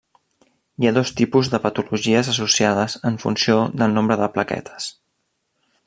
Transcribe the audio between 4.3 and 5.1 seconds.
plaquetes.